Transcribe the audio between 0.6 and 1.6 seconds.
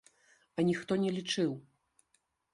ніхто не лічыў.